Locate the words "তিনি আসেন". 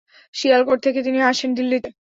1.03-1.49